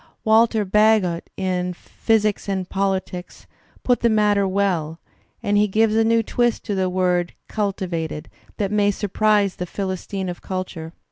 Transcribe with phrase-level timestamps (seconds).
[0.23, 3.45] Walter Bagehot in "Physics and PoUtics"
[3.83, 4.99] puts the matter well,
[5.43, 8.27] and he gives a new twist to the word "cultL vated"
[8.57, 10.93] that may surprise the "Philistines of culture."